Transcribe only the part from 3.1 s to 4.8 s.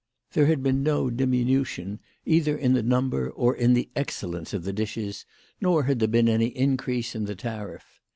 or in the excellence of the